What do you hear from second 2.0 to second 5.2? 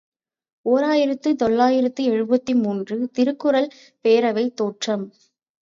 எழுபத்து மூன்று ● திருக்குறள் பேரவைத் தோற்றம்.